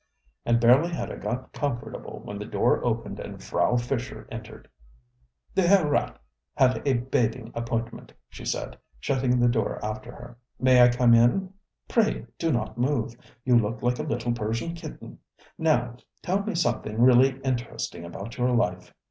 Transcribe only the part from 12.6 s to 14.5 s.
move. You look like a little